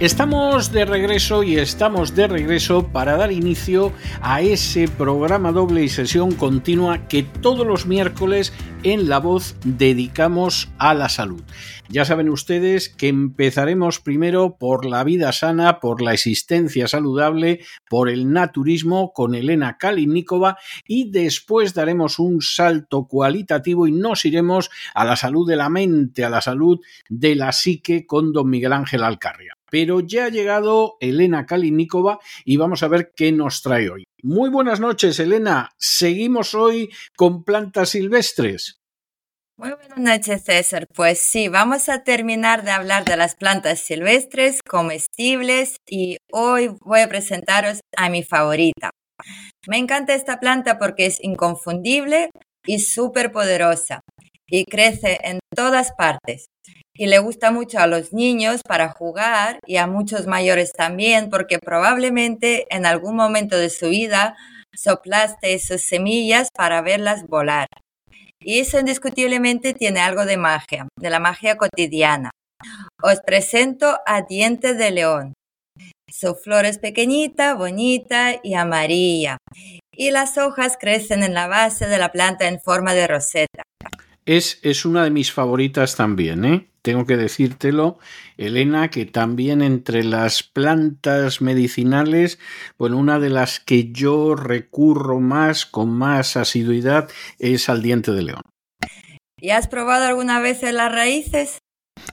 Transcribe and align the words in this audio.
Estamos 0.00 0.70
de 0.70 0.84
regreso 0.84 1.42
y 1.42 1.56
estamos 1.56 2.14
de 2.14 2.28
regreso 2.28 2.86
para 2.86 3.16
dar 3.16 3.32
inicio 3.32 3.92
a 4.20 4.42
ese 4.42 4.86
programa 4.86 5.50
doble 5.50 5.82
y 5.82 5.88
sesión 5.88 6.36
continua 6.36 7.08
que 7.08 7.24
todos 7.24 7.66
los 7.66 7.84
miércoles 7.86 8.52
en 8.84 9.08
La 9.08 9.18
Voz 9.18 9.56
dedicamos 9.64 10.68
a 10.78 10.94
la 10.94 11.08
salud. 11.08 11.42
Ya 11.88 12.04
saben 12.04 12.28
ustedes 12.28 12.90
que 12.90 13.08
empezaremos 13.08 13.98
primero 13.98 14.56
por 14.56 14.84
la 14.84 15.02
vida 15.02 15.32
sana, 15.32 15.80
por 15.80 16.00
la 16.00 16.12
existencia 16.12 16.86
saludable, 16.86 17.64
por 17.90 18.08
el 18.08 18.32
naturismo 18.32 19.12
con 19.12 19.34
Elena 19.34 19.78
Kalinikova 19.78 20.58
y 20.86 21.10
después 21.10 21.74
daremos 21.74 22.20
un 22.20 22.40
salto 22.40 23.08
cualitativo 23.08 23.88
y 23.88 23.90
nos 23.90 24.24
iremos 24.24 24.70
a 24.94 25.04
la 25.04 25.16
salud 25.16 25.48
de 25.48 25.56
la 25.56 25.68
mente, 25.70 26.24
a 26.24 26.30
la 26.30 26.40
salud 26.40 26.78
de 27.08 27.34
la 27.34 27.50
psique 27.50 28.06
con 28.06 28.32
don 28.32 28.48
Miguel 28.48 28.74
Ángel 28.74 29.02
Alcarria. 29.02 29.57
Pero 29.70 30.00
ya 30.00 30.26
ha 30.26 30.28
llegado 30.28 30.96
Elena 31.00 31.46
Kalinikova 31.46 32.18
y 32.44 32.56
vamos 32.56 32.82
a 32.82 32.88
ver 32.88 33.12
qué 33.14 33.32
nos 33.32 33.62
trae 33.62 33.90
hoy. 33.90 34.04
Muy 34.22 34.50
buenas 34.50 34.80
noches, 34.80 35.20
Elena. 35.20 35.70
Seguimos 35.78 36.54
hoy 36.54 36.90
con 37.16 37.44
plantas 37.44 37.90
silvestres. 37.90 38.80
Muy 39.56 39.72
buenas 39.72 39.98
noches, 39.98 40.44
César. 40.44 40.86
Pues 40.94 41.18
sí, 41.18 41.48
vamos 41.48 41.88
a 41.88 42.04
terminar 42.04 42.62
de 42.62 42.70
hablar 42.70 43.04
de 43.04 43.16
las 43.16 43.34
plantas 43.34 43.80
silvestres 43.80 44.60
comestibles 44.62 45.76
y 45.88 46.18
hoy 46.32 46.70
voy 46.80 47.00
a 47.00 47.08
presentaros 47.08 47.80
a 47.96 48.08
mi 48.08 48.22
favorita. 48.22 48.90
Me 49.66 49.78
encanta 49.78 50.14
esta 50.14 50.38
planta 50.38 50.78
porque 50.78 51.06
es 51.06 51.18
inconfundible 51.22 52.30
y 52.64 52.78
súper 52.78 53.32
poderosa 53.32 54.00
y 54.46 54.64
crece 54.64 55.18
en 55.24 55.40
todas 55.54 55.92
partes 55.92 56.46
y 56.98 57.06
le 57.06 57.20
gusta 57.20 57.52
mucho 57.52 57.78
a 57.78 57.86
los 57.86 58.12
niños 58.12 58.62
para 58.66 58.88
jugar 58.88 59.60
y 59.66 59.76
a 59.76 59.86
muchos 59.86 60.26
mayores 60.26 60.72
también, 60.72 61.30
porque 61.30 61.60
probablemente 61.60 62.66
en 62.74 62.86
algún 62.86 63.14
momento 63.14 63.56
de 63.56 63.70
su 63.70 63.88
vida 63.88 64.36
soplaste 64.74 65.54
esas 65.54 65.80
semillas 65.80 66.48
para 66.52 66.82
verlas 66.82 67.24
volar. 67.28 67.68
Y 68.40 68.58
eso 68.58 68.80
indiscutiblemente 68.80 69.74
tiene 69.74 70.00
algo 70.00 70.26
de 70.26 70.36
magia, 70.38 70.88
de 70.98 71.10
la 71.10 71.20
magia 71.20 71.56
cotidiana. 71.56 72.30
Os 73.00 73.20
presento 73.20 73.98
a 74.04 74.22
diente 74.22 74.74
de 74.74 74.90
león. 74.90 75.34
Su 76.10 76.34
flor 76.34 76.64
es 76.64 76.78
pequeñita, 76.78 77.54
bonita 77.54 78.40
y 78.42 78.54
amarilla. 78.54 79.36
Y 79.94 80.10
las 80.10 80.36
hojas 80.36 80.76
crecen 80.80 81.22
en 81.22 81.34
la 81.34 81.46
base 81.46 81.86
de 81.86 81.98
la 81.98 82.10
planta 82.10 82.48
en 82.48 82.60
forma 82.60 82.94
de 82.94 83.06
roseta. 83.06 83.62
Es, 84.26 84.58
es 84.62 84.84
una 84.84 85.04
de 85.04 85.10
mis 85.10 85.32
favoritas 85.32 85.94
también, 85.94 86.44
¿eh? 86.44 86.68
Tengo 86.82 87.06
que 87.06 87.16
decírtelo, 87.16 87.98
Elena, 88.36 88.90
que 88.90 89.06
también 89.06 89.62
entre 89.62 90.04
las 90.04 90.42
plantas 90.42 91.40
medicinales, 91.40 92.38
bueno, 92.78 92.96
una 92.98 93.18
de 93.18 93.30
las 93.30 93.60
que 93.60 93.92
yo 93.92 94.34
recurro 94.34 95.20
más, 95.20 95.66
con 95.66 95.90
más 95.90 96.36
asiduidad, 96.36 97.08
es 97.38 97.68
al 97.68 97.82
diente 97.82 98.12
de 98.12 98.22
león. 98.22 98.42
¿Y 99.40 99.50
has 99.50 99.68
probado 99.68 100.06
alguna 100.06 100.40
vez 100.40 100.62
las 100.62 100.92
raíces? 100.92 101.58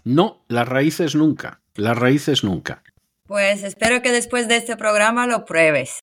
No, 0.04 0.46
las 0.48 0.68
raíces 0.68 1.16
nunca, 1.16 1.62
las 1.76 1.98
raíces 1.98 2.44
nunca. 2.44 2.84
Pues 3.28 3.64
espero 3.64 4.04
que 4.04 4.12
después 4.12 4.48
de 4.48 4.58
este 4.58 4.78
programa 4.78 5.26
lo 5.26 5.46
pruebes, 5.46 6.00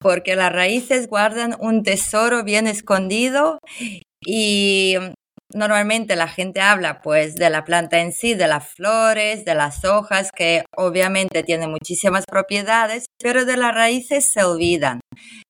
porque 0.00 0.34
las 0.34 0.52
raíces 0.52 1.08
guardan 1.08 1.54
un 1.60 1.84
tesoro 1.84 2.42
bien 2.42 2.66
escondido 2.66 3.60
y 4.20 4.96
Normalmente 5.54 6.16
la 6.16 6.28
gente 6.28 6.60
habla 6.60 7.00
pues 7.02 7.36
de 7.36 7.50
la 7.50 7.64
planta 7.64 8.00
en 8.00 8.12
sí, 8.12 8.34
de 8.34 8.48
las 8.48 8.68
flores, 8.68 9.44
de 9.44 9.54
las 9.54 9.84
hojas, 9.84 10.30
que 10.32 10.64
obviamente 10.76 11.42
tienen 11.42 11.70
muchísimas 11.70 12.24
propiedades, 12.26 13.06
pero 13.22 13.44
de 13.44 13.56
las 13.56 13.74
raíces 13.74 14.30
se 14.32 14.42
olvidan. 14.42 15.00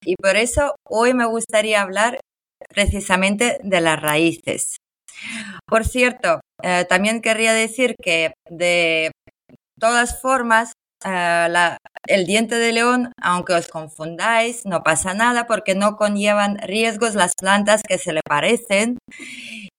Y 0.04 0.16
por 0.16 0.36
eso 0.36 0.76
hoy 0.88 1.14
me 1.14 1.24
gustaría 1.26 1.80
hablar 1.82 2.20
precisamente 2.68 3.58
de 3.62 3.80
las 3.80 4.00
raíces. 4.00 4.76
Por 5.66 5.84
cierto, 5.84 6.40
eh, 6.62 6.84
también 6.88 7.22
querría 7.22 7.54
decir 7.54 7.94
que 8.02 8.34
de 8.50 9.12
todas 9.78 10.20
formas 10.20 10.72
Ah, 11.04 11.76
el 12.08 12.26
diente 12.26 12.54
de 12.56 12.72
león, 12.72 13.12
aunque 13.20 13.52
os 13.52 13.68
confundáis, 13.68 14.64
no 14.64 14.82
pasa 14.82 15.12
nada 15.14 15.46
porque 15.46 15.74
no 15.74 15.96
conllevan 15.96 16.58
riesgos 16.58 17.14
las 17.14 17.34
plantas 17.38 17.82
que 17.82 17.98
se 17.98 18.12
le 18.12 18.22
parecen 18.26 18.98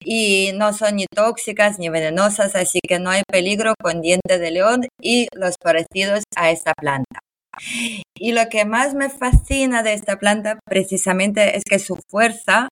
y 0.10 0.54
no 0.54 0.72
son 0.72 0.96
ni 0.96 1.06
tóxicas 1.14 1.80
ni 1.80 1.90
venenosas, 1.90 2.56
así 2.56 2.80
que 2.88 2.98
no 2.98 3.10
hay 3.10 3.24
peligro 3.30 3.74
con 3.78 4.00
diente 4.02 4.40
de 4.40 4.52
león 4.52 4.88
y 5.02 5.28
los 5.36 5.56
parecidos 5.62 6.24
a 6.38 6.50
esta 6.50 6.72
planta. 6.74 7.20
Y 8.16 8.32
lo 8.32 8.48
que 8.48 8.64
más 8.64 8.94
me 8.94 9.10
fascina 9.10 9.84
de 9.84 9.94
esta 9.94 10.18
planta 10.18 10.60
precisamente 10.66 11.58
es 11.58 11.64
que 11.66 11.80
su 11.80 12.00
fuerza 12.10 12.70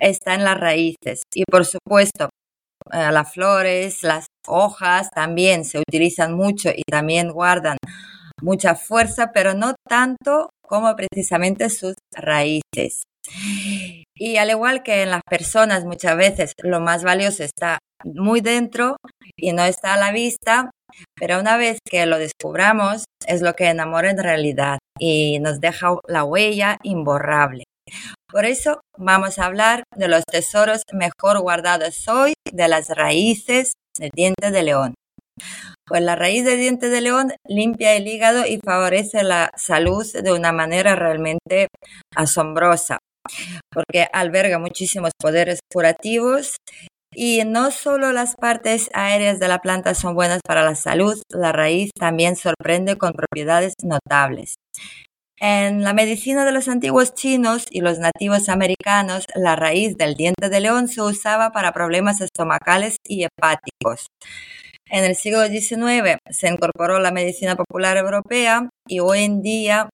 está 0.00 0.34
en 0.34 0.44
las 0.44 0.58
raíces 0.58 1.24
y 1.34 1.44
por 1.44 1.66
supuesto 1.66 2.30
eh, 2.90 3.10
las 3.12 3.34
flores, 3.34 4.02
las 4.02 4.26
hojas 4.46 5.10
también 5.10 5.66
se 5.66 5.80
utilizan 5.80 6.34
mucho 6.34 6.70
y 6.70 6.84
también 6.90 7.32
guardan 7.32 7.76
mucha 8.40 8.76
fuerza, 8.76 9.30
pero 9.34 9.52
no 9.52 9.74
tanto 9.86 10.48
como 10.66 10.94
precisamente 10.96 11.68
sus 11.68 11.94
raíces. 12.14 13.02
Y 14.18 14.36
al 14.36 14.50
igual 14.50 14.82
que 14.82 15.02
en 15.02 15.10
las 15.10 15.22
personas 15.22 15.84
muchas 15.84 16.16
veces 16.16 16.52
lo 16.62 16.80
más 16.80 17.04
valioso 17.04 17.44
está 17.44 17.78
muy 18.04 18.40
dentro 18.40 18.96
y 19.36 19.52
no 19.52 19.62
está 19.62 19.94
a 19.94 19.98
la 19.98 20.10
vista, 20.10 20.70
pero 21.14 21.38
una 21.38 21.56
vez 21.56 21.78
que 21.88 22.04
lo 22.06 22.18
descubramos 22.18 23.04
es 23.26 23.42
lo 23.42 23.54
que 23.54 23.68
enamora 23.68 24.10
en 24.10 24.18
realidad 24.18 24.78
y 24.98 25.38
nos 25.38 25.60
deja 25.60 25.96
la 26.08 26.24
huella 26.24 26.78
imborrable. 26.82 27.64
Por 28.28 28.44
eso 28.44 28.80
vamos 28.96 29.38
a 29.38 29.46
hablar 29.46 29.84
de 29.94 30.08
los 30.08 30.24
tesoros 30.24 30.82
mejor 30.92 31.40
guardados 31.40 32.06
hoy 32.08 32.34
de 32.52 32.68
las 32.68 32.88
raíces 32.88 33.74
del 33.98 34.10
diente 34.14 34.50
de 34.50 34.62
león. 34.62 34.94
Pues 35.86 36.02
la 36.02 36.16
raíz 36.16 36.44
del 36.44 36.58
diente 36.58 36.90
de 36.90 37.00
león 37.00 37.32
limpia 37.46 37.94
el 37.94 38.06
hígado 38.06 38.44
y 38.46 38.58
favorece 38.62 39.22
la 39.22 39.50
salud 39.56 40.04
de 40.12 40.32
una 40.32 40.52
manera 40.52 40.96
realmente 40.96 41.68
asombrosa, 42.14 42.98
porque 43.70 44.06
alberga 44.12 44.58
muchísimos 44.58 45.12
poderes 45.18 45.60
curativos 45.72 46.56
y 47.14 47.42
no 47.44 47.70
solo 47.70 48.12
las 48.12 48.36
partes 48.36 48.90
aéreas 48.92 49.38
de 49.38 49.48
la 49.48 49.60
planta 49.60 49.94
son 49.94 50.14
buenas 50.14 50.40
para 50.46 50.62
la 50.62 50.74
salud, 50.74 51.20
la 51.30 51.52
raíz 51.52 51.90
también 51.98 52.36
sorprende 52.36 52.96
con 52.96 53.12
propiedades 53.12 53.74
notables. 53.82 54.56
En 55.40 55.84
la 55.84 55.94
medicina 55.94 56.44
de 56.44 56.50
los 56.50 56.66
antiguos 56.66 57.14
chinos 57.14 57.66
y 57.70 57.80
los 57.80 58.00
nativos 58.00 58.48
americanos, 58.48 59.24
la 59.36 59.54
raíz 59.54 59.96
del 59.96 60.14
diente 60.14 60.48
de 60.48 60.60
león 60.60 60.88
se 60.88 61.00
usaba 61.00 61.52
para 61.52 61.72
problemas 61.72 62.20
estomacales 62.20 62.96
y 63.06 63.24
hepáticos. 63.24 64.08
En 64.90 65.04
el 65.04 65.14
siglo 65.14 65.46
XIX 65.46 66.18
se 66.30 66.48
incorporó 66.48 66.98
la 66.98 67.12
medicina 67.12 67.54
popular 67.54 67.96
europea 67.98 68.67
y 68.88 69.00
hoy 69.00 69.20
en 69.20 69.42
día 69.42 69.88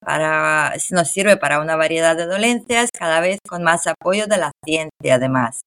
nos 0.91 1.09
sirve 1.09 1.37
para 1.37 1.61
una 1.61 1.77
variedad 1.77 2.17
de 2.17 2.27
dolencias, 2.27 2.91
cada 2.97 3.21
vez 3.21 3.39
con 3.47 3.63
más 3.63 3.87
apoyo 3.87 4.27
de 4.27 4.39
la 4.39 4.53
ciencia 4.65 5.17
además. 5.17 5.61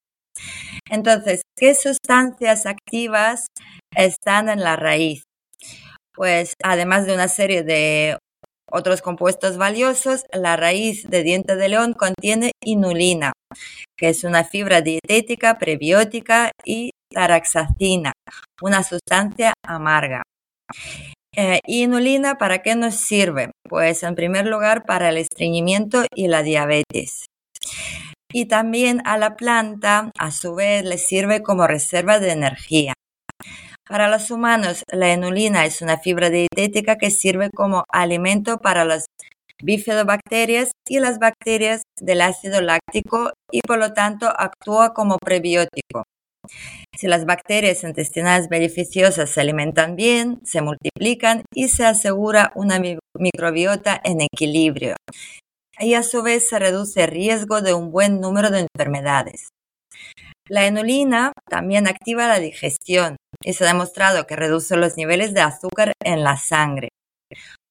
Entonces, 0.89 1.41
¿qué 1.57 1.75
sustancias 1.75 2.65
activas 2.65 3.47
están 3.95 4.49
en 4.49 4.61
la 4.61 4.75
raíz? 4.75 5.23
pues 6.17 6.55
además 6.63 7.05
de 7.05 7.13
una 7.13 7.27
serie 7.27 7.61
de 7.61 8.17
otros 8.69 9.01
compuestos 9.01 9.57
valiosos, 9.57 10.25
la 10.33 10.57
raíz 10.57 11.07
de 11.07 11.21
diente 11.21 11.55
de 11.55 11.69
león 11.69 11.93
contiene 11.93 12.51
inulina, 12.61 13.31
que 13.95 14.09
es 14.09 14.23
una 14.23 14.43
fibra 14.43 14.81
dietética, 14.81 15.59
prebiótica 15.59 16.51
y 16.65 16.89
taraxacina, 17.13 18.13
una 18.61 18.83
sustancia 18.83 19.53
amarga. 19.65 20.23
Eh, 21.35 21.59
inulina, 21.67 22.37
¿para 22.37 22.61
qué 22.61 22.75
nos 22.75 22.95
sirve? 22.95 23.51
Pues 23.69 24.03
en 24.03 24.15
primer 24.15 24.47
lugar 24.47 24.85
para 24.85 25.09
el 25.09 25.17
estreñimiento 25.17 26.03
y 26.15 26.27
la 26.27 26.41
diabetes. 26.41 27.25
Y 28.31 28.45
también 28.45 29.01
a 29.05 29.17
la 29.17 29.35
planta, 29.35 30.11
a 30.17 30.31
su 30.31 30.55
vez, 30.55 30.83
le 30.83 30.97
sirve 30.97 31.43
como 31.43 31.67
reserva 31.67 32.19
de 32.19 32.31
energía. 32.31 32.93
Para 33.87 34.09
los 34.09 34.31
humanos, 34.31 34.83
la 34.91 35.13
inulina 35.13 35.65
es 35.65 35.81
una 35.81 35.97
fibra 35.97 36.29
dietética 36.29 36.97
que 36.97 37.09
sirve 37.09 37.49
como 37.51 37.85
alimento 37.89 38.57
para 38.57 38.83
las 38.83 39.05
bifidobacterias 39.63 40.71
y 40.87 40.99
las 40.99 41.19
bacterias 41.19 41.83
del 41.99 42.21
ácido 42.21 42.61
láctico 42.61 43.31
y 43.51 43.61
por 43.61 43.79
lo 43.79 43.93
tanto 43.93 44.27
actúa 44.27 44.93
como 44.93 45.17
prebiótico. 45.17 46.03
Si 46.95 47.07
las 47.07 47.25
bacterias 47.25 47.83
intestinales 47.83 48.49
beneficiosas 48.49 49.29
se 49.29 49.41
alimentan 49.41 49.95
bien, 49.95 50.39
se 50.43 50.61
multiplican 50.61 51.43
y 51.53 51.67
se 51.67 51.85
asegura 51.85 52.51
una 52.55 52.81
microbiota 53.17 53.99
en 54.03 54.21
equilibrio. 54.21 54.95
Y 55.79 55.93
a 55.93 56.03
su 56.03 56.23
vez 56.23 56.49
se 56.49 56.57
reduce 56.59 57.03
el 57.03 57.11
riesgo 57.11 57.61
de 57.61 57.73
un 57.73 57.91
buen 57.91 58.19
número 58.19 58.49
de 58.49 58.67
enfermedades. 58.75 59.49
La 60.49 60.65
inulina 60.65 61.33
también 61.49 61.87
activa 61.87 62.27
la 62.27 62.39
digestión 62.39 63.17
y 63.43 63.53
se 63.53 63.65
ha 63.65 63.67
demostrado 63.67 64.25
que 64.25 64.35
reduce 64.35 64.77
los 64.77 64.97
niveles 64.97 65.33
de 65.33 65.41
azúcar 65.41 65.91
en 66.03 66.23
la 66.23 66.37
sangre. 66.37 66.89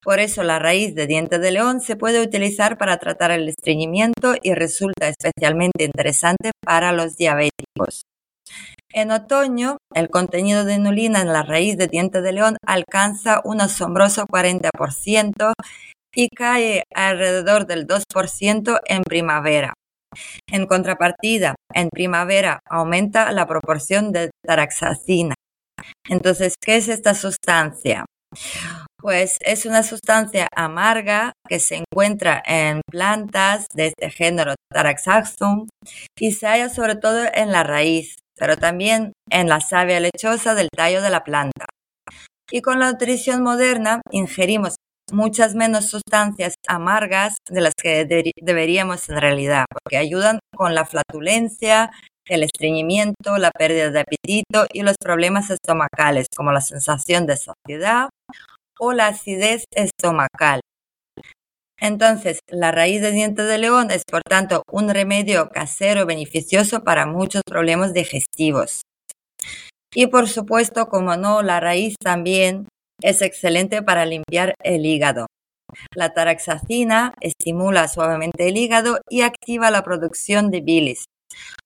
Por 0.02 0.20
eso 0.20 0.44
la 0.44 0.60
raíz 0.60 0.94
de 0.94 1.08
diente 1.08 1.38
de 1.40 1.50
león 1.50 1.80
se 1.80 1.96
puede 1.96 2.22
utilizar 2.22 2.78
para 2.78 2.98
tratar 2.98 3.32
el 3.32 3.48
estreñimiento 3.48 4.34
y 4.40 4.54
resulta 4.54 5.08
especialmente 5.08 5.84
interesante 5.84 6.52
para 6.64 6.92
los 6.92 7.16
diabéticos. 7.16 8.02
En 8.92 9.10
otoño, 9.10 9.78
el 9.94 10.08
contenido 10.08 10.64
de 10.64 10.74
inulina 10.74 11.20
en 11.20 11.32
la 11.32 11.42
raíz 11.42 11.76
de 11.76 11.88
diente 11.88 12.22
de 12.22 12.32
león 12.32 12.56
alcanza 12.66 13.40
un 13.44 13.60
asombroso 13.60 14.26
40% 14.26 15.52
y 16.14 16.28
cae 16.28 16.84
alrededor 16.94 17.66
del 17.66 17.86
2% 17.86 18.80
en 18.86 19.02
primavera. 19.02 19.74
En 20.50 20.66
contrapartida, 20.66 21.54
en 21.74 21.90
primavera 21.90 22.60
aumenta 22.68 23.30
la 23.32 23.46
proporción 23.46 24.12
de 24.12 24.30
taraxacina. 24.44 25.34
Entonces, 26.08 26.54
¿qué 26.58 26.76
es 26.76 26.88
esta 26.88 27.14
sustancia? 27.14 28.06
Pues 28.98 29.38
es 29.42 29.66
una 29.66 29.82
sustancia 29.82 30.48
amarga 30.54 31.32
que 31.48 31.60
se 31.60 31.76
encuentra 31.76 32.42
en 32.44 32.80
plantas 32.90 33.66
de 33.74 33.88
este 33.88 34.10
género 34.10 34.54
Taraxacum 34.72 35.68
y 36.18 36.32
se 36.32 36.46
halla 36.46 36.68
sobre 36.70 36.96
todo 36.96 37.24
en 37.32 37.52
la 37.52 37.62
raíz, 37.62 38.16
pero 38.36 38.56
también 38.56 39.12
en 39.30 39.48
la 39.48 39.60
savia 39.60 40.00
lechosa 40.00 40.54
del 40.54 40.68
tallo 40.74 41.02
de 41.02 41.10
la 41.10 41.24
planta. 41.24 41.66
Y 42.50 42.62
con 42.62 42.78
la 42.78 42.92
nutrición 42.92 43.42
moderna 43.42 44.00
ingerimos 44.10 44.76
muchas 45.12 45.54
menos 45.54 45.86
sustancias 45.86 46.54
amargas 46.68 47.36
de 47.48 47.60
las 47.60 47.74
que 47.74 48.32
deberíamos 48.40 49.08
en 49.08 49.20
realidad, 49.20 49.64
porque 49.70 49.96
ayudan 49.96 50.38
con 50.54 50.74
la 50.74 50.84
flatulencia, 50.84 51.90
el 52.26 52.42
estreñimiento, 52.42 53.38
la 53.38 53.50
pérdida 53.50 53.90
de 53.90 54.00
apetito 54.00 54.66
y 54.72 54.82
los 54.82 54.96
problemas 54.98 55.50
estomacales, 55.50 56.26
como 56.36 56.52
la 56.52 56.60
sensación 56.60 57.26
de 57.26 57.36
saciedad 57.36 58.08
o 58.78 58.92
la 58.92 59.08
acidez 59.08 59.64
estomacal. 59.70 60.60
Entonces, 61.78 62.40
la 62.48 62.72
raíz 62.72 63.02
de 63.02 63.12
diente 63.12 63.42
de 63.42 63.58
león 63.58 63.90
es, 63.90 64.02
por 64.10 64.22
tanto, 64.22 64.62
un 64.70 64.88
remedio 64.88 65.50
casero 65.50 66.06
beneficioso 66.06 66.82
para 66.82 67.06
muchos 67.06 67.42
problemas 67.46 67.92
digestivos. 67.92 68.82
Y 69.94 70.08
por 70.08 70.28
supuesto, 70.28 70.88
como 70.88 71.16
no, 71.16 71.42
la 71.42 71.60
raíz 71.60 71.94
también 72.02 72.68
es 73.02 73.22
excelente 73.22 73.82
para 73.82 74.06
limpiar 74.06 74.54
el 74.62 74.86
hígado. 74.86 75.26
La 75.94 76.14
taraxacina 76.14 77.14
estimula 77.20 77.88
suavemente 77.88 78.48
el 78.48 78.56
hígado 78.56 79.00
y 79.08 79.22
activa 79.22 79.70
la 79.70 79.82
producción 79.82 80.50
de 80.50 80.60
bilis, 80.60 81.04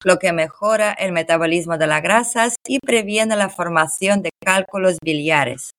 lo 0.04 0.18
que 0.18 0.32
mejora 0.32 0.92
el 0.92 1.12
metabolismo 1.12 1.78
de 1.78 1.86
las 1.86 2.02
grasas 2.02 2.56
y 2.66 2.80
previene 2.80 3.36
la 3.36 3.48
formación 3.48 4.22
de 4.22 4.30
cálculos 4.44 4.98
biliares 5.02 5.70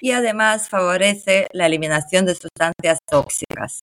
y 0.00 0.12
además 0.12 0.68
favorece 0.68 1.46
la 1.52 1.66
eliminación 1.66 2.26
de 2.26 2.34
sustancias 2.34 2.98
tóxicas. 3.08 3.80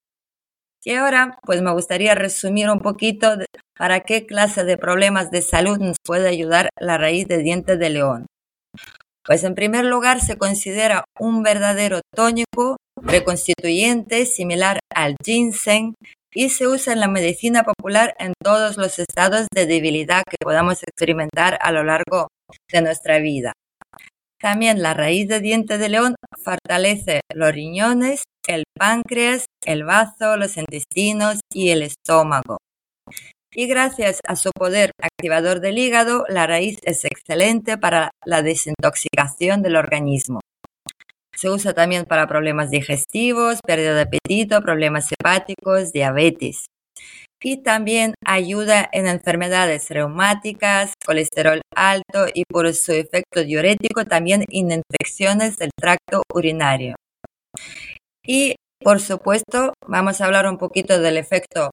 Y 0.83 0.93
ahora, 0.93 1.37
pues 1.43 1.61
me 1.61 1.73
gustaría 1.73 2.15
resumir 2.15 2.69
un 2.69 2.79
poquito 2.79 3.35
para 3.77 4.01
qué 4.01 4.25
clase 4.25 4.63
de 4.63 4.77
problemas 4.77 5.31
de 5.31 5.41
salud 5.41 5.77
nos 5.79 5.97
puede 6.03 6.29
ayudar 6.29 6.69
la 6.79 6.97
raíz 6.97 7.27
de 7.27 7.39
diente 7.39 7.77
de 7.77 7.89
león. 7.89 8.25
Pues 9.25 9.43
en 9.43 9.55
primer 9.55 9.83
lugar 9.83 10.21
se 10.21 10.37
considera 10.37 11.03
un 11.19 11.43
verdadero 11.43 11.99
tónico 12.15 12.77
reconstituyente 13.01 14.25
similar 14.25 14.79
al 14.95 15.17
ginseng 15.23 15.95
y 16.33 16.49
se 16.49 16.67
usa 16.67 16.93
en 16.93 17.01
la 17.01 17.07
medicina 17.07 17.63
popular 17.63 18.15
en 18.19 18.33
todos 18.41 18.77
los 18.77 18.99
estados 18.99 19.47
de 19.53 19.65
debilidad 19.65 20.23
que 20.29 20.37
podamos 20.41 20.81
experimentar 20.83 21.57
a 21.61 21.71
lo 21.71 21.83
largo 21.83 22.29
de 22.71 22.81
nuestra 22.81 23.19
vida. 23.19 23.51
También 24.39 24.83
la 24.83 24.93
raíz 24.93 25.27
de 25.27 25.39
diente 25.39 25.77
de 25.77 25.89
león 25.89 26.15
fortalece 26.43 27.21
los 27.33 27.51
riñones, 27.51 28.23
el 28.47 28.63
páncreas, 28.77 29.47
el 29.65 29.83
bazo, 29.83 30.37
los 30.37 30.57
intestinos 30.57 31.39
y 31.51 31.69
el 31.69 31.81
estómago. 31.81 32.57
Y 33.51 33.65
gracias 33.67 34.19
a 34.27 34.35
su 34.35 34.51
poder 34.51 34.91
activador 35.01 35.59
del 35.59 35.79
hígado, 35.79 36.25
la 36.29 36.45
raíz 36.45 36.77
es 36.83 37.03
excelente 37.05 37.77
para 37.77 38.11
la 38.23 38.43
desintoxicación 38.43 39.63
del 39.63 39.75
organismo. 39.75 40.41
Se 41.35 41.49
usa 41.49 41.73
también 41.73 42.05
para 42.05 42.27
problemas 42.27 42.69
digestivos, 42.69 43.59
pérdida 43.65 43.95
de 43.95 44.01
apetito, 44.01 44.61
problemas 44.61 45.11
hepáticos, 45.11 45.91
diabetes 45.91 46.65
y 47.41 47.57
también 47.57 48.15
ayuda 48.25 48.89
en 48.91 49.07
enfermedades 49.07 49.89
reumáticas, 49.89 50.93
colesterol 51.05 51.61
alto 51.75 52.25
y 52.33 52.43
por 52.45 52.73
su 52.73 52.93
efecto 52.93 53.43
diurético 53.43 54.05
también 54.05 54.43
en 54.49 54.71
infecciones 54.71 55.57
del 55.57 55.71
tracto 55.79 56.23
urinario. 56.33 56.95
Y 58.25 58.55
por 58.83 58.99
supuesto, 58.99 59.73
vamos 59.87 60.21
a 60.21 60.25
hablar 60.25 60.47
un 60.47 60.57
poquito 60.57 60.99
del 60.99 61.17
efecto 61.17 61.71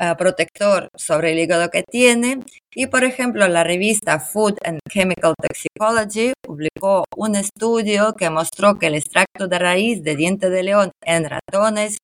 ah, 0.00 0.16
protector 0.16 0.88
sobre 0.96 1.32
el 1.32 1.38
hígado 1.38 1.70
que 1.70 1.84
tiene. 1.88 2.40
Y 2.74 2.88
por 2.88 3.04
ejemplo, 3.04 3.46
la 3.48 3.62
revista 3.62 4.18
Food 4.18 4.58
and 4.64 4.80
Chemical 4.90 5.34
Toxicology 5.40 6.32
publicó 6.42 7.04
un 7.16 7.36
estudio 7.36 8.14
que 8.14 8.28
mostró 8.30 8.78
que 8.78 8.88
el 8.88 8.96
extracto 8.96 9.46
de 9.46 9.58
raíz 9.58 10.02
de 10.02 10.16
diente 10.16 10.50
de 10.50 10.62
león 10.64 10.90
en 11.04 11.28
ratones 11.30 11.98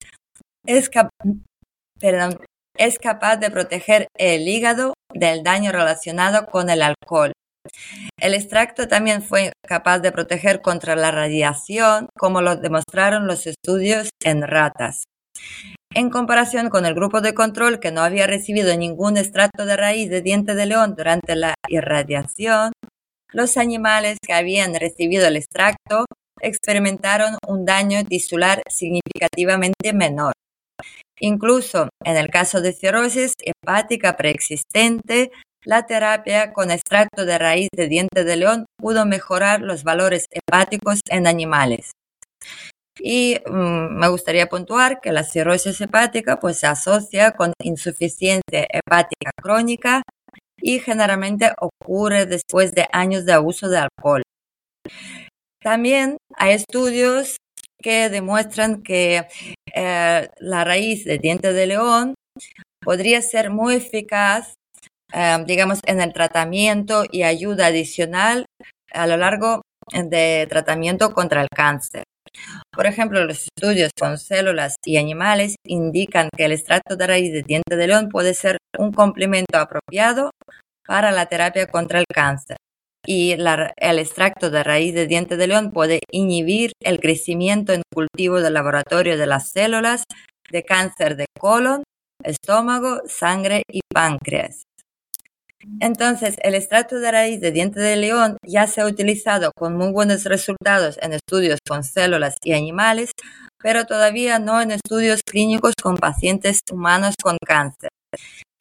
es, 0.65 0.89
perdón, 1.99 2.39
es 2.79 2.97
capaz 2.97 3.37
de 3.37 3.51
proteger 3.51 4.07
el 4.17 4.47
hígado 4.47 4.93
del 5.13 5.43
daño 5.43 5.71
relacionado 5.71 6.47
con 6.47 6.69
el 6.69 6.81
alcohol. 6.81 7.33
El 8.17 8.33
extracto 8.33 8.87
también 8.87 9.21
fue 9.21 9.51
capaz 9.67 9.99
de 9.99 10.13
proteger 10.13 10.61
contra 10.61 10.95
la 10.95 11.11
radiación, 11.11 12.07
como 12.17 12.41
lo 12.41 12.55
demostraron 12.55 13.27
los 13.27 13.45
estudios 13.47 14.09
en 14.23 14.41
ratas. 14.43 15.03
En 15.93 16.09
comparación 16.09 16.69
con 16.69 16.85
el 16.85 16.93
grupo 16.93 17.19
de 17.19 17.33
control 17.33 17.79
que 17.79 17.91
no 17.91 18.01
había 18.01 18.27
recibido 18.27 18.75
ningún 18.77 19.17
extracto 19.17 19.65
de 19.65 19.75
raíz 19.75 20.09
de 20.09 20.21
diente 20.21 20.55
de 20.55 20.65
león 20.65 20.95
durante 20.95 21.35
la 21.35 21.55
irradiación, 21.67 22.71
los 23.33 23.57
animales 23.57 24.17
que 24.25 24.33
habían 24.33 24.73
recibido 24.73 25.27
el 25.27 25.35
extracto 25.35 26.05
experimentaron 26.41 27.35
un 27.45 27.65
daño 27.65 28.05
tisular 28.05 28.61
significativamente 28.69 29.91
menor. 29.93 30.31
Incluso 31.19 31.89
en 32.03 32.17
el 32.17 32.29
caso 32.29 32.61
de 32.61 32.73
cirrosis 32.73 33.33
hepática 33.43 34.15
preexistente, 34.15 35.31
la 35.65 35.85
terapia 35.85 36.53
con 36.53 36.71
extracto 36.71 37.25
de 37.25 37.37
raíz 37.37 37.69
de 37.75 37.87
diente 37.87 38.23
de 38.23 38.37
león 38.37 38.65
pudo 38.77 39.05
mejorar 39.05 39.61
los 39.61 39.83
valores 39.83 40.25
hepáticos 40.31 41.01
en 41.09 41.27
animales. 41.27 41.91
Y 43.01 43.37
mm, 43.45 43.97
me 43.99 44.07
gustaría 44.07 44.47
puntuar 44.47 44.99
que 45.01 45.11
la 45.11 45.23
cirrosis 45.23 45.79
hepática 45.81 46.39
pues, 46.39 46.59
se 46.59 46.67
asocia 46.67 47.31
con 47.31 47.53
insuficiencia 47.61 48.67
hepática 48.69 49.31
crónica 49.41 50.01
y 50.61 50.79
generalmente 50.79 51.53
ocurre 51.59 52.25
después 52.25 52.73
de 52.73 52.87
años 52.91 53.25
de 53.25 53.33
abuso 53.33 53.69
de 53.69 53.77
alcohol. 53.77 54.23
También 55.61 56.17
hay 56.35 56.53
estudios 56.53 57.37
que 57.81 58.09
demuestran 58.09 58.81
que 58.83 59.27
eh, 59.73 60.29
la 60.39 60.63
raíz 60.63 61.05
de 61.05 61.17
diente 61.17 61.53
de 61.53 61.67
león 61.67 62.15
podría 62.81 63.21
ser 63.21 63.49
muy 63.49 63.75
eficaz, 63.75 64.55
eh, 65.13 65.37
digamos, 65.45 65.79
en 65.85 66.01
el 66.01 66.13
tratamiento 66.13 67.03
y 67.09 67.23
ayuda 67.23 67.67
adicional 67.67 68.45
a 68.91 69.07
lo 69.07 69.17
largo 69.17 69.61
de 69.91 70.47
tratamiento 70.49 71.13
contra 71.13 71.41
el 71.41 71.47
cáncer. 71.55 72.03
Por 72.71 72.85
ejemplo, 72.85 73.23
los 73.25 73.47
estudios 73.47 73.91
con 73.99 74.17
células 74.17 74.75
y 74.85 74.97
animales 74.97 75.55
indican 75.65 76.29
que 76.35 76.45
el 76.45 76.51
extracto 76.51 76.95
de 76.95 77.07
raíz 77.07 77.33
de 77.33 77.43
diente 77.43 77.75
de 77.75 77.87
león 77.87 78.09
puede 78.09 78.33
ser 78.33 78.57
un 78.77 78.91
complemento 78.91 79.57
apropiado 79.57 80.31
para 80.85 81.11
la 81.11 81.25
terapia 81.25 81.67
contra 81.67 81.99
el 81.99 82.05
cáncer. 82.11 82.57
Y 83.05 83.31
el 83.31 83.99
extracto 83.99 84.49
de 84.49 84.63
raíz 84.63 84.93
de 84.93 85.07
diente 85.07 85.37
de 85.37 85.47
león 85.47 85.71
puede 85.71 85.99
inhibir 86.11 86.73
el 86.83 86.99
crecimiento 86.99 87.73
en 87.73 87.81
cultivo 87.93 88.41
de 88.41 88.51
laboratorio 88.51 89.17
de 89.17 89.25
las 89.25 89.49
células 89.49 90.03
de 90.51 90.63
cáncer 90.63 91.15
de 91.15 91.25
colon, 91.39 91.83
estómago, 92.23 93.01
sangre 93.07 93.63
y 93.71 93.81
páncreas. 93.93 94.63
Entonces, 95.81 96.37
el 96.41 96.55
extracto 96.55 96.99
de 96.99 97.11
raíz 97.11 97.41
de 97.41 97.51
diente 97.51 97.79
de 97.79 97.97
león 97.97 98.37
ya 98.45 98.65
se 98.67 98.81
ha 98.81 98.85
utilizado 98.85 99.51
con 99.55 99.75
muy 99.75 99.91
buenos 99.91 100.23
resultados 100.23 100.97
en 101.01 101.13
estudios 101.13 101.59
con 101.67 101.83
células 101.83 102.35
y 102.43 102.53
animales, 102.53 103.11
pero 103.61 103.85
todavía 103.85 104.39
no 104.39 104.61
en 104.61 104.71
estudios 104.71 105.21
clínicos 105.23 105.73
con 105.81 105.97
pacientes 105.97 106.61
humanos 106.71 107.15
con 107.21 107.37
cáncer. 107.45 107.89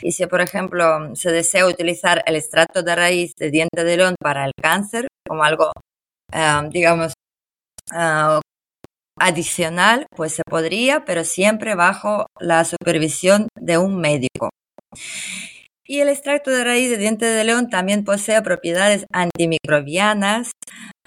Y 0.01 0.13
si, 0.13 0.27
por 0.27 0.41
ejemplo, 0.41 1.15
se 1.15 1.33
desea 1.33 1.67
utilizar 1.67 2.23
el 2.27 2.37
extracto 2.37 2.83
de 2.83 2.95
raíz 2.95 3.35
de 3.37 3.51
diente 3.51 3.85
de 3.85 3.97
león 3.97 4.15
para 4.21 4.45
el 4.45 4.53
cáncer 4.61 5.09
como 5.27 5.43
algo, 5.43 5.73
eh, 6.33 6.61
digamos, 6.71 7.13
eh, 7.95 8.41
adicional, 9.21 10.07
pues 10.15 10.33
se 10.35 10.43
podría, 10.49 11.05
pero 11.05 11.25
siempre 11.25 11.75
bajo 11.75 12.27
la 12.39 12.65
supervisión 12.65 13.49
de 13.59 13.79
un 13.79 14.01
médico. 14.01 14.51
Y 15.91 16.01
el 16.01 16.11
extracto 16.11 16.51
de 16.51 16.65
raíz 16.65 16.91
de 16.91 16.99
diente 16.99 17.25
de 17.25 17.45
león 17.45 17.71
también 17.71 18.05
posee 18.05 18.43
propiedades 18.43 19.07
antimicrobianas. 19.11 20.53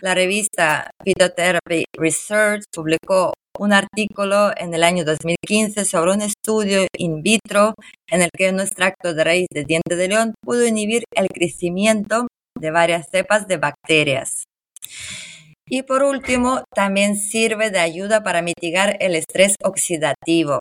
La 0.02 0.16
revista 0.16 0.90
Phytotherapy 1.06 1.84
Research 1.96 2.64
publicó 2.74 3.32
un 3.60 3.74
artículo 3.74 4.50
en 4.58 4.74
el 4.74 4.84
año 4.84 5.06
2015 5.06 5.86
sobre 5.86 6.14
un 6.14 6.24
estudio 6.24 6.88
in 6.98 7.22
vitro 7.22 7.76
en 8.10 8.24
el 8.24 8.30
que 8.36 8.50
un 8.50 8.60
extracto 8.60 9.14
de 9.14 9.24
raíz 9.24 9.46
de 9.52 9.66
diente 9.66 9.96
de 9.96 10.08
león 10.08 10.34
pudo 10.44 10.66
inhibir 10.66 11.04
el 11.16 11.28
crecimiento 11.28 12.26
de 12.60 12.72
varias 12.72 13.08
cepas 13.12 13.48
de 13.48 13.58
bacterias. 13.58 14.46
Y 15.68 15.84
por 15.84 16.02
último, 16.02 16.64
también 16.74 17.18
sirve 17.18 17.70
de 17.70 17.80
ayuda 17.80 18.24
para 18.24 18.42
mitigar 18.42 18.98
el 19.00 19.16
estrés 19.16 19.58
oxidativo. 19.64 20.60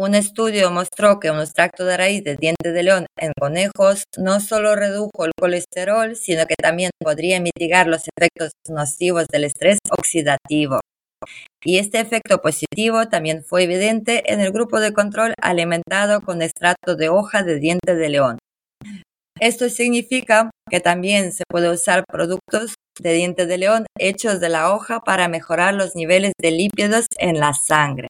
Un 0.00 0.14
estudio 0.14 0.70
mostró 0.70 1.18
que 1.18 1.32
un 1.32 1.40
extracto 1.40 1.84
de 1.84 1.96
raíz 1.96 2.22
de 2.22 2.36
diente 2.36 2.70
de 2.70 2.84
león 2.84 3.06
en 3.18 3.32
conejos 3.36 4.04
no 4.16 4.38
solo 4.38 4.76
redujo 4.76 5.24
el 5.24 5.32
colesterol, 5.36 6.14
sino 6.14 6.46
que 6.46 6.54
también 6.54 6.92
podría 7.02 7.40
mitigar 7.40 7.88
los 7.88 8.04
efectos 8.16 8.52
nocivos 8.68 9.26
del 9.26 9.42
estrés 9.42 9.78
oxidativo. 9.90 10.78
Y 11.64 11.78
este 11.78 11.98
efecto 11.98 12.40
positivo 12.40 13.08
también 13.08 13.42
fue 13.42 13.64
evidente 13.64 14.32
en 14.32 14.38
el 14.38 14.52
grupo 14.52 14.78
de 14.78 14.92
control 14.92 15.34
alimentado 15.42 16.20
con 16.20 16.42
extracto 16.42 16.94
de 16.94 17.08
hoja 17.08 17.42
de 17.42 17.58
diente 17.58 17.96
de 17.96 18.08
león. 18.08 18.38
Esto 19.40 19.68
significa 19.68 20.48
que 20.70 20.78
también 20.78 21.32
se 21.32 21.42
puede 21.50 21.70
usar 21.72 22.04
productos 22.08 22.76
de 23.00 23.14
diente 23.14 23.46
de 23.46 23.58
león 23.58 23.86
hechos 23.98 24.38
de 24.38 24.48
la 24.48 24.72
hoja 24.72 25.00
para 25.00 25.26
mejorar 25.26 25.74
los 25.74 25.96
niveles 25.96 26.34
de 26.40 26.52
lípidos 26.52 27.06
en 27.18 27.40
la 27.40 27.52
sangre. 27.52 28.06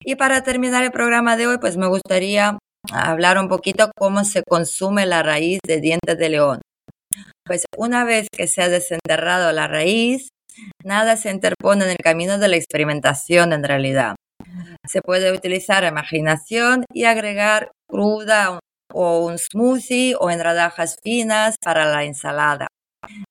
Y 0.00 0.16
para 0.16 0.42
terminar 0.42 0.84
el 0.84 0.90
programa 0.90 1.36
de 1.36 1.46
hoy, 1.46 1.58
pues 1.58 1.76
me 1.76 1.86
gustaría 1.86 2.58
hablar 2.92 3.38
un 3.38 3.48
poquito 3.48 3.90
cómo 3.96 4.24
se 4.24 4.42
consume 4.42 5.06
la 5.06 5.22
raíz 5.22 5.60
de 5.66 5.80
dientes 5.80 6.18
de 6.18 6.28
león. 6.28 6.60
Pues 7.46 7.64
una 7.76 8.04
vez 8.04 8.28
que 8.32 8.46
se 8.46 8.62
ha 8.62 8.68
desenterrado 8.68 9.52
la 9.52 9.68
raíz, 9.68 10.28
nada 10.84 11.16
se 11.16 11.30
interpone 11.30 11.84
en 11.84 11.90
el 11.90 11.96
camino 11.96 12.38
de 12.38 12.48
la 12.48 12.56
experimentación 12.56 13.52
en 13.52 13.64
realidad. 13.64 14.16
Se 14.86 15.00
puede 15.00 15.32
utilizar 15.32 15.84
imaginación 15.84 16.84
y 16.92 17.04
agregar 17.04 17.70
cruda 17.88 18.58
o 18.92 19.26
un 19.26 19.38
smoothie 19.38 20.14
o 20.18 20.30
en 20.30 20.42
rodajas 20.42 20.96
finas 21.02 21.56
para 21.62 21.84
la 21.86 22.04
ensalada. 22.04 22.66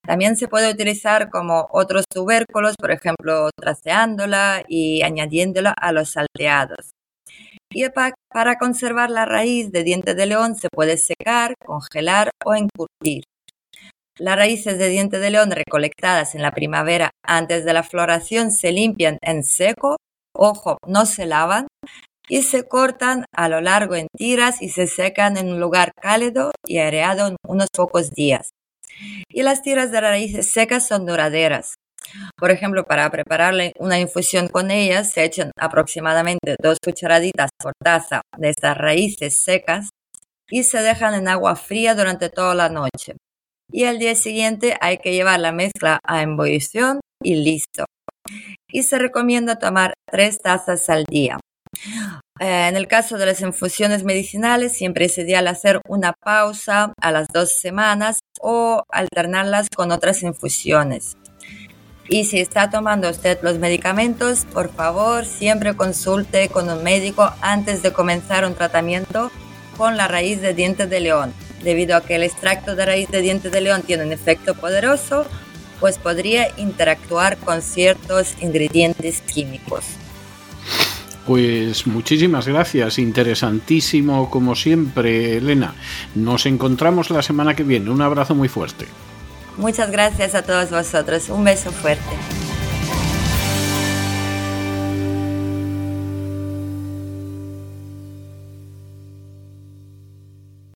También 0.05 0.35
se 0.35 0.47
puede 0.47 0.71
utilizar 0.71 1.29
como 1.29 1.67
otros 1.71 2.05
tubérculos, 2.07 2.75
por 2.77 2.91
ejemplo, 2.91 3.49
traseándola 3.55 4.63
y 4.67 5.01
añadiéndola 5.01 5.71
a 5.71 5.91
los 5.91 6.11
salteados. 6.11 6.91
Y 7.71 7.85
para 7.89 8.57
conservar 8.57 9.09
la 9.09 9.25
raíz 9.25 9.71
de 9.71 9.83
diente 9.83 10.13
de 10.13 10.25
león 10.25 10.55
se 10.55 10.69
puede 10.69 10.97
secar, 10.97 11.55
congelar 11.65 12.29
o 12.45 12.53
encurtir. 12.53 13.23
Las 14.19 14.35
raíces 14.35 14.77
de 14.77 14.89
diente 14.89 15.17
de 15.17 15.31
león 15.31 15.49
recolectadas 15.49 16.35
en 16.35 16.43
la 16.43 16.51
primavera 16.51 17.09
antes 17.25 17.65
de 17.65 17.73
la 17.73 17.81
floración 17.81 18.51
se 18.51 18.71
limpian 18.71 19.17
en 19.21 19.43
seco, 19.43 19.97
ojo, 20.35 20.77
no 20.85 21.07
se 21.07 21.25
lavan, 21.25 21.67
y 22.29 22.43
se 22.43 22.67
cortan 22.67 23.25
a 23.35 23.49
lo 23.49 23.59
largo 23.59 23.95
en 23.95 24.07
tiras 24.15 24.61
y 24.61 24.69
se 24.69 24.87
secan 24.87 25.37
en 25.37 25.51
un 25.51 25.59
lugar 25.59 25.91
cálido 25.99 26.51
y 26.65 26.77
aireado 26.77 27.27
en 27.27 27.35
unos 27.47 27.69
pocos 27.73 28.11
días 28.11 28.51
y 29.29 29.43
las 29.43 29.61
tiras 29.61 29.91
de 29.91 30.01
raíces 30.01 30.51
secas 30.51 30.87
son 30.87 31.05
duraderas. 31.05 31.75
Por 32.37 32.51
ejemplo, 32.51 32.85
para 32.85 33.09
prepararle 33.09 33.73
una 33.79 33.99
infusión 33.99 34.47
con 34.47 34.71
ellas 34.71 35.11
se 35.11 35.23
echan 35.23 35.51
aproximadamente 35.57 36.55
dos 36.61 36.77
cucharaditas 36.83 37.49
por 37.57 37.73
taza 37.81 38.21
de 38.37 38.49
estas 38.49 38.77
raíces 38.77 39.41
secas 39.43 39.89
y 40.49 40.63
se 40.63 40.81
dejan 40.81 41.13
en 41.13 41.27
agua 41.27 41.55
fría 41.55 41.95
durante 41.95 42.29
toda 42.29 42.53
la 42.55 42.69
noche. 42.69 43.15
Y 43.71 43.85
al 43.85 43.99
día 43.99 44.15
siguiente 44.15 44.77
hay 44.81 44.97
que 44.97 45.13
llevar 45.13 45.39
la 45.39 45.51
mezcla 45.51 45.99
a 46.05 46.21
ebullición 46.21 46.99
y 47.23 47.35
listo. 47.35 47.85
Y 48.67 48.83
se 48.83 48.99
recomienda 48.99 49.57
tomar 49.57 49.93
tres 50.09 50.39
tazas 50.39 50.89
al 50.89 51.05
día. 51.05 51.39
Eh, 52.39 52.67
en 52.67 52.75
el 52.75 52.87
caso 52.87 53.17
de 53.17 53.25
las 53.25 53.41
infusiones 53.41 54.03
medicinales, 54.03 54.73
siempre 54.73 55.05
es 55.05 55.17
ideal 55.17 55.47
hacer 55.47 55.81
una 55.87 56.13
pausa 56.13 56.93
a 56.99 57.11
las 57.11 57.27
dos 57.27 57.53
semanas 57.59 58.19
o 58.41 58.83
alternarlas 58.89 59.67
con 59.69 59.91
otras 59.91 60.23
infusiones. 60.23 61.17
Y 62.09 62.25
si 62.25 62.39
está 62.39 62.69
tomando 62.69 63.09
usted 63.09 63.39
los 63.43 63.59
medicamentos, 63.59 64.45
por 64.45 64.73
favor, 64.73 65.25
siempre 65.25 65.75
consulte 65.75 66.49
con 66.49 66.69
un 66.69 66.83
médico 66.83 67.31
antes 67.41 67.81
de 67.81 67.93
comenzar 67.93 68.45
un 68.45 68.55
tratamiento 68.55 69.31
con 69.77 69.95
la 69.95 70.07
raíz 70.07 70.41
de 70.41 70.53
dientes 70.53 70.89
de 70.89 70.99
león. 70.99 71.33
Debido 71.63 71.95
a 71.95 72.01
que 72.01 72.15
el 72.15 72.23
extracto 72.23 72.75
de 72.75 72.85
raíz 72.85 73.09
de 73.09 73.21
dientes 73.21 73.51
de 73.51 73.61
león 73.61 73.83
tiene 73.83 74.03
un 74.03 74.11
efecto 74.11 74.53
poderoso, 74.53 75.25
pues 75.79 75.97
podría 75.97 76.47
interactuar 76.57 77.37
con 77.37 77.61
ciertos 77.61 78.35
ingredientes 78.41 79.21
químicos. 79.21 79.85
Pues 81.25 81.87
muchísimas 81.87 82.47
gracias, 82.47 82.99
interesantísimo 82.99 84.29
como 84.29 84.55
siempre, 84.55 85.37
Elena. 85.37 85.73
Nos 86.15 86.45
encontramos 86.45 87.09
la 87.11 87.21
semana 87.21 87.55
que 87.55 87.63
viene. 87.63 87.89
Un 87.89 88.01
abrazo 88.01 88.35
muy 88.35 88.49
fuerte. 88.49 88.87
Muchas 89.57 89.89
gracias 89.91 90.35
a 90.35 90.41
todos 90.41 90.71
vosotros. 90.71 91.29
Un 91.29 91.43
beso 91.43 91.71
fuerte. 91.71 92.42